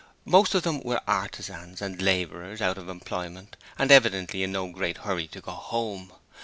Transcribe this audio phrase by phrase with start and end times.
[0.25, 4.97] Most of them were artisans and labourers out of employment and evidently in no great
[5.05, 6.11] hurry to go home.